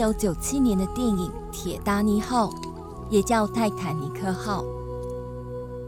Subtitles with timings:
[0.00, 2.46] 九九七年的电影《铁达尼号》，
[3.10, 4.62] 也叫《泰坦尼克号》。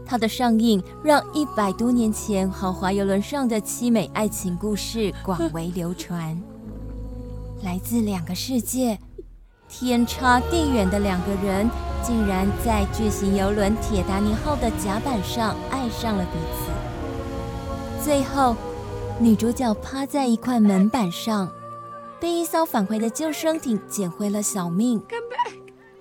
[0.05, 6.39] 它的上映让一百多年前豪华游轮上的凄美爱情故事广为流传。
[7.65, 8.99] 来自两个世界，
[9.67, 11.67] 天差地远的两个人，
[12.03, 18.05] 竟然在巨型游轮铁达尼号的甲板上爱上了彼此。
[18.05, 18.55] 最后，
[19.19, 21.49] 女主角趴在一块门板上，
[22.23, 25.03] 被一艘返回的救生艇捡回了小命。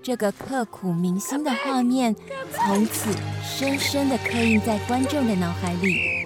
[0.00, 2.14] 这个刻骨铭心的画面，
[2.54, 3.10] 从此
[3.42, 6.24] 深深的刻印在观众的脑海里。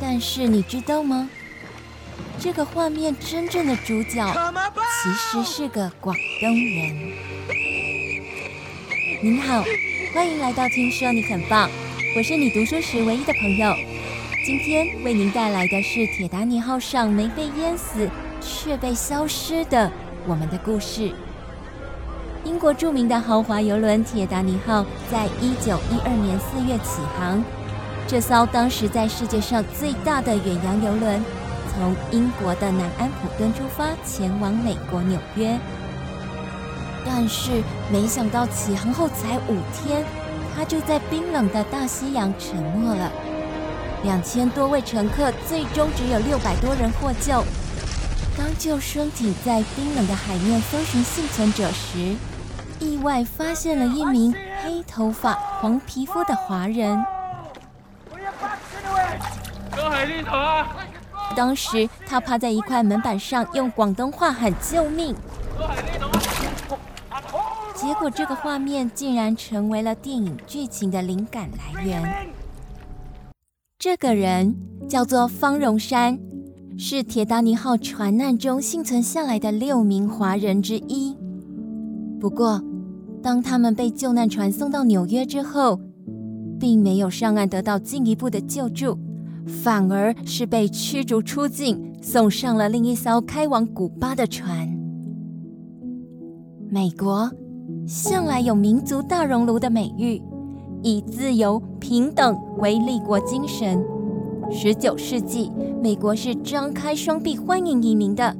[0.00, 1.28] 但是你知道吗？
[2.38, 4.24] 这个画面真正的主角，
[5.02, 7.12] 其实是个广东人。
[9.20, 9.64] 您好，
[10.14, 11.68] 欢迎来到听说你很棒，
[12.16, 13.74] 我是你读书时唯一的朋友。
[14.46, 18.08] 今天为您带来的是铁达尼号上没被淹死，
[18.46, 19.90] 却被消失的
[20.26, 21.12] 我们的故事。
[22.44, 27.42] 英国著名的豪华游轮铁达尼号在一九一二年四月启航。
[28.06, 31.20] 这艘当时在世界上最大的远洋游轮，
[31.74, 35.58] 从英国的南安普敦出发，前往美国纽约。
[37.04, 40.04] 但是没想到启航后才五天，
[40.54, 43.10] 它就在冰冷的大西洋沉没了。
[44.04, 47.42] 两千多位乘客，最终只有六百多人获救。
[48.36, 52.14] 当救生艇在冰冷的海面搜寻幸存者时，
[52.78, 57.02] 意外发现了一名黑头发、黄皮肤的华人。
[61.34, 65.14] 当时他趴在一块门板上，用广东话喊救命。
[67.74, 72.02] 结果这个画面竟然成为了电影剧情的灵感来源。
[73.78, 74.56] 这个人
[74.88, 76.18] 叫做方荣山，
[76.78, 81.16] 是铁达尼号船难中幸存下来的六名华人之一。
[82.20, 82.62] 不过，
[83.22, 85.80] 当他们被救难船送到纽约之后，
[86.60, 88.98] 并没有上岸得到进一步的救助，
[89.46, 94.68] 反而是被驱逐出境，送上了另一艘开往古巴的船。
[96.68, 97.30] 美国
[97.86, 100.20] 向来有民族大熔炉的美誉，
[100.82, 103.82] 以自由平等为立国精神。
[104.50, 105.50] 十九世纪，
[105.82, 108.34] 美国是张开双臂欢迎移民的。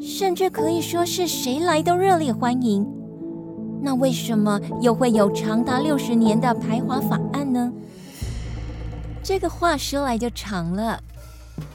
[0.00, 2.86] 甚至可以说是谁来都热烈欢迎。
[3.80, 7.72] 那为什么又会有长达六十年的排华法案呢？
[9.22, 11.00] 这个话说来就长了。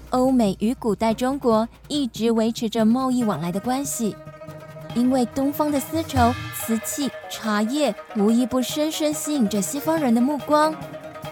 [0.09, 4.15] 欧美与古代中国一直维持着贸易往来的关系，
[4.93, 10.75] 因为东方的丝绸、瓷器、茶叶无一不深深吸引着西方人的目光，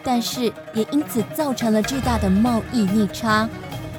[0.04, 3.48] 但是也因此造成了巨大的贸易逆差。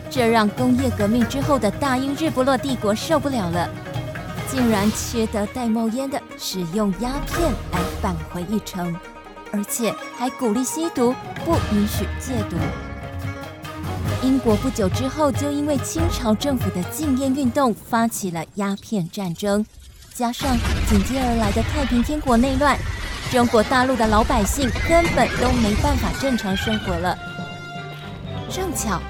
[0.09, 3.71] 这让工业革命之后的大英日不落帝国受不了了，
[4.51, 7.41] 竟然缺德带冒烟的使用鸦片
[7.73, 8.93] 来扳回一城，
[9.53, 12.57] 而且还鼓励吸毒，不允许戒毒。
[14.23, 19.65] 英国不久之后就因为清朝政府的禁烟运动发起了鸦片战争，
[20.13, 20.59] 加上
[20.89, 22.77] 紧接而来的太平天国内乱，
[23.31, 27.17] 中国大陆的老百姓根本都没办法正常生活了。
[28.51, 29.01] 正巧。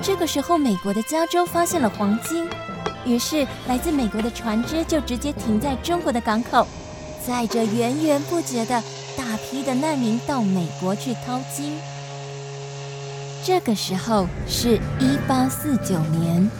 [0.00, 2.48] 这个时候，美国的加州发现了黄金，
[3.04, 6.66] 于是来自美国的船只就直接停在中国的港口，
[7.22, 8.82] 载着源源不绝的
[9.14, 11.76] 大批的难民到美国去淘金。
[13.44, 16.50] 这个时候是一八四九年，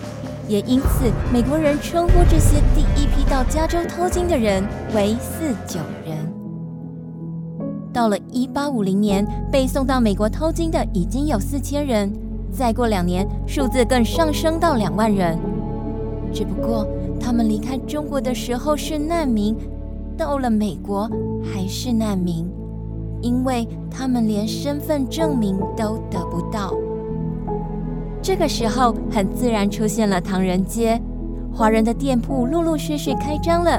[0.47, 4.63] 也因此美国人称呼这些第一批到加州淘金的人
[4.93, 6.40] 为四九人。
[8.01, 12.11] 到了一八五零年，被送到美国淘金的已经有四千人。
[12.51, 15.39] 再过两年，数字更上升到两万人。
[16.33, 16.89] 只不过，
[17.21, 19.55] 他们离开中国的时候是难民，
[20.17, 21.11] 到了美国
[21.45, 22.51] 还是难民，
[23.21, 26.73] 因为他们连身份证明都得不到。
[28.23, 30.99] 这个时候，很自然出现了唐人街，
[31.53, 33.79] 华人的店铺陆陆续续开张了。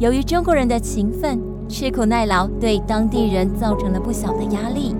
[0.00, 1.38] 由于中国人的勤奋、
[1.68, 4.94] 吃苦耐劳，对当地人造成了不小的压力。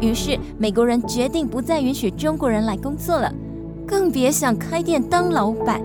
[0.00, 3.32] 于是，美国人决定不再允许中国人来工作了，
[3.86, 5.80] 更别想开店当老板。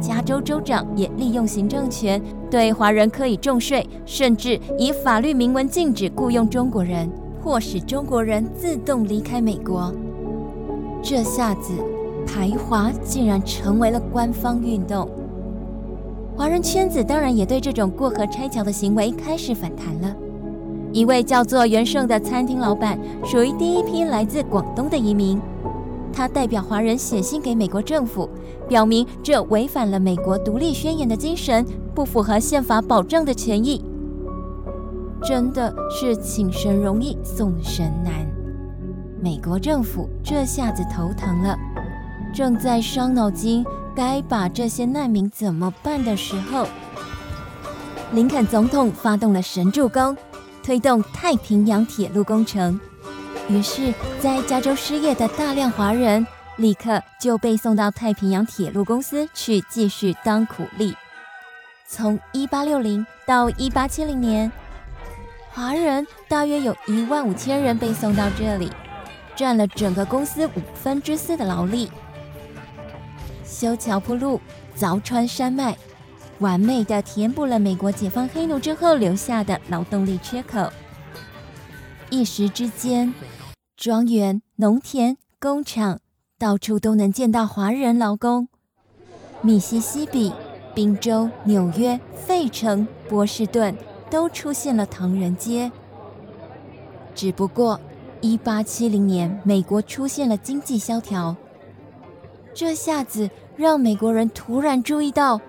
[0.00, 7.10] 加州州长也利用行政权对华人可以重税，甚至以法律明文禁止雇佣中国人，
[7.42, 9.92] 迫使中国人自动离开美国。
[11.02, 11.72] 这下子，
[12.26, 15.08] 排华竟然成为了官方运动。
[16.38, 20.14] 华人圈子当然也对这种过河拆桥的行为开始反弹了。
[20.92, 25.40] 一位叫做袁胜的餐厅老板，属于第一批来自广东的移民。
[26.12, 28.30] 他代表华人写信给美国政府，
[28.68, 33.84] 表明这违反了美国独立宣言的精神，不符合宪法保障的权益。
[35.24, 38.12] 真的是请神容易送神难。
[39.20, 41.58] 美国政府这下子头疼了，
[42.32, 43.64] 正在伤脑筋
[43.98, 46.68] 该把这些难民怎么办的时候，
[48.12, 50.16] 林肯总统发动了神助攻，
[50.62, 52.78] 推动太平洋铁路工程。
[53.48, 56.24] 于是，在加州失业的大量华人
[56.58, 60.94] 立刻就被送到太平洋铁路公司去继续当苦力。
[61.84, 64.52] 从一八六零到一八七零年，
[65.50, 68.70] 华人大约有一万五千人被送到这里，
[69.34, 71.90] 占了整个公司五分之四的劳力。
[73.58, 74.40] 修桥铺路、
[74.76, 75.76] 凿穿山脉，
[76.38, 80.70] 完美的填补了美国解放黑奴之后留下的劳动力缺口。
[82.08, 83.12] 一时之间，
[83.76, 85.98] 庄园、农田、工厂，
[86.38, 88.46] 到处都能见到华人劳工。
[89.42, 90.32] 密西西比、
[90.72, 93.74] 宾州、纽约、费城、波士顿。
[94.10, 95.70] 都出现了唐人街。
[97.14, 97.78] 只不过，
[98.22, 101.36] 一八七零年，美国出现了经济萧条，
[102.54, 103.28] 这下子
[103.58, 105.40] 让美国人突然注意到，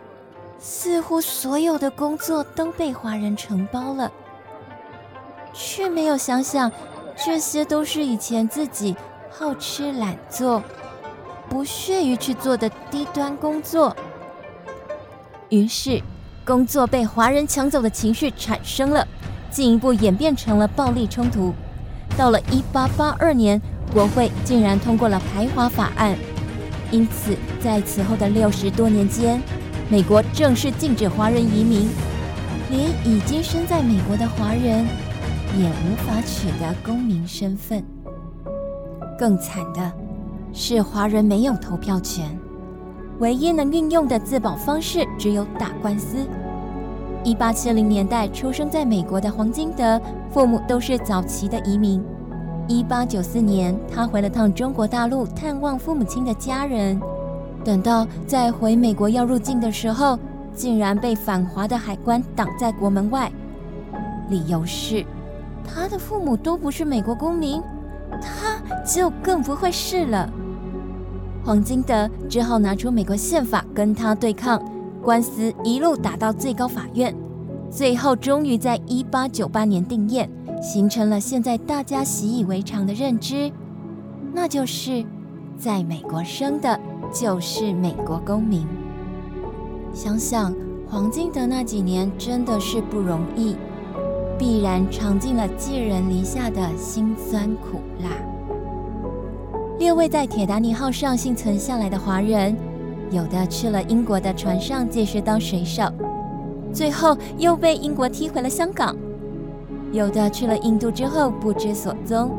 [0.57, 4.11] 似乎所有的工作都被华人承包了，
[5.53, 6.71] 却没有想想，
[7.15, 8.95] 这些都是以前自己
[9.29, 10.63] 好吃懒做、
[11.47, 13.95] 不屑于去做的低端工作。
[15.49, 16.01] 于是。
[16.45, 19.07] 工作被华人抢走的情绪产生了，
[19.51, 21.53] 进一步演变成了暴力冲突。
[22.17, 23.61] 到了一八八二年，
[23.93, 26.17] 国会竟然通过了排华法案，
[26.91, 29.41] 因此在此后的六十多年间，
[29.89, 31.87] 美国正式禁止华人移民，
[32.71, 34.85] 连已经身在美国的华人
[35.57, 37.83] 也无法取得公民身份。
[39.17, 39.91] 更惨的
[40.51, 42.25] 是，华人没有投票权。
[43.19, 46.25] 唯一能运用的自保方式只有打官司。
[47.23, 50.01] 一八七零年代出生在美国的黄金德，
[50.31, 52.01] 父母都是早期的移民。
[52.69, 57.01] 一八九四年，他回了趟中国大陆探望父母亲的家人。
[57.65, 60.19] 等到再回美国要入境的时候，
[60.53, 63.31] 竟然被反华的海关挡在国门外，
[64.29, 65.03] 理由是
[65.65, 67.59] 他的父母都不是美国公民，
[68.21, 70.31] 他就更不会是了。
[71.43, 74.61] 黄金德只好拿出美国宪法跟他对抗，
[75.01, 77.15] 官司一路打到最高法院，
[77.71, 80.29] 最后终于在一八九八年定谳，
[80.61, 83.51] 形成了现在大家习以为常的认知，
[84.33, 85.05] 那就是
[85.57, 86.79] 在美国生的
[87.13, 88.65] 就是美国公民。
[89.93, 90.53] 想想
[90.87, 93.55] 黄金德那几年真的是不容易，
[94.37, 98.09] 必然尝尽了寄人篱下的辛酸苦辣。
[99.79, 102.55] 六位在铁达尼号上幸存下来的华人，
[103.11, 105.83] 有的去了英国的船上继续当水手，
[106.73, 108.93] 最后又被英国踢回了香港；
[109.91, 112.31] 有的去了印度之后不知所踪，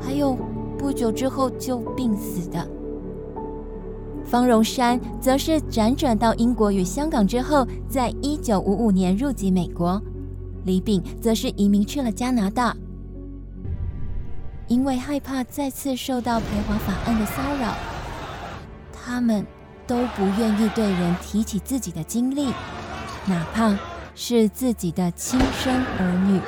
[0.00, 0.36] 还有
[0.76, 2.66] 不久之后就病死的。
[4.24, 10.00] 方荣山则是辗转到英国与香港之后，在一九五五年入籍美国；
[10.64, 12.74] 李炳则是移民去了加拿大。
[14.68, 17.74] 因为害怕再次受到排华法案的骚扰，
[18.92, 19.44] 他们
[19.86, 22.46] 都不愿意对人提起自己的经历，
[23.26, 23.76] 哪怕
[24.14, 26.40] 是自己的亲生儿女。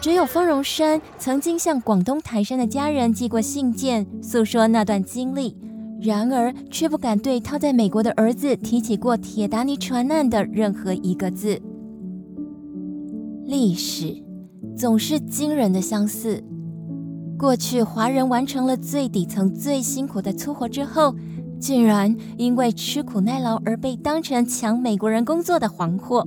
[0.00, 5.54] 只有方荣山曾经向广东台山的家人寄过信件，诉说那段经历，
[6.00, 11.60] 然而却不敢对他在美国的儿子提起过铁达尼船难的任何一个字。
[13.44, 14.16] 历史
[14.74, 16.42] 总是惊人的相似。
[17.38, 21.14] 过去华人完成了最底层、最辛苦的粗活之后，
[21.58, 26.26] 竟然因为吃苦耐劳而被当成抢美国人工作的黄货。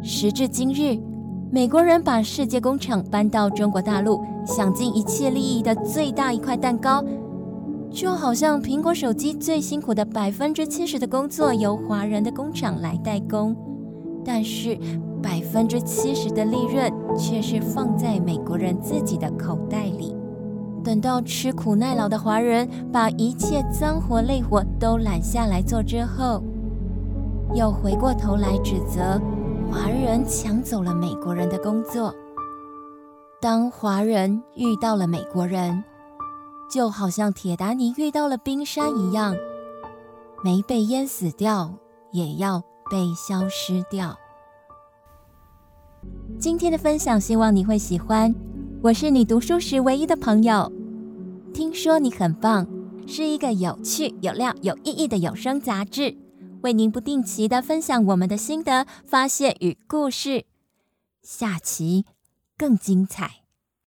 [0.00, 0.96] 时至今日，
[1.50, 7.02] 美国人把世界工厂搬到中国大陆，想尽一切利益的最大一块蛋糕，
[7.90, 13.56] 就好像苹果手机最辛苦的百分之七十的工作由华人的工厂来代工，
[14.24, 14.78] 但是。
[15.20, 16.88] 百分之七十的利润
[17.18, 20.14] 却是放在美国人自己的口袋里。
[20.84, 26.40] 等到吃苦耐劳的华人把一切脏活累活都揽下来做之后，
[27.52, 29.20] 又回过头来指责
[29.70, 32.14] 华人抢走了美国人的工作。
[33.40, 35.84] 当华人遇到了美国人，
[36.70, 39.36] 就好像铁达尼遇到了冰山一样，
[40.42, 41.74] 没被淹死掉，
[42.12, 42.60] 也要
[42.90, 44.18] 被消失掉。
[46.38, 48.34] 今天的分享，希望你会喜欢。
[48.82, 50.72] 我是你读书时唯一的朋友。
[51.52, 52.66] 听说你很棒，
[53.06, 56.16] 是一个有趣、有料、有意义的有声杂志，
[56.62, 60.46] 为您不定期的分享我们的心得、发现与故事。
[61.22, 62.04] 下期
[62.56, 63.47] 更精彩。